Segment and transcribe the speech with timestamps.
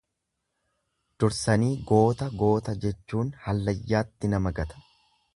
[1.23, 4.81] Dursanii goota goota jechuun hallayyatti nama gata.